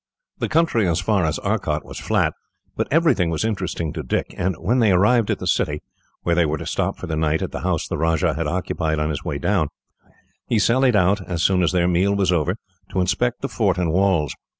[0.39, 2.33] The country as far as Arcot was flat,
[2.75, 5.83] but everything was interesting to Dick; and when they arrived at the city,
[6.23, 8.97] where they were to stop for the night at the house the Rajah had occupied
[8.97, 9.67] on his way down,
[10.47, 12.55] he sallied out, as soon as their meal was over,
[12.89, 14.33] to inspect the fort and walls.